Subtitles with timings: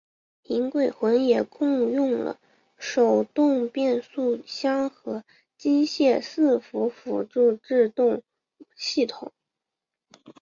[0.45, 2.39] 银鬼魂也共用了
[2.79, 5.23] 手动变速箱和
[5.59, 8.23] 机械伺服辅助制动
[8.75, 9.31] 系统。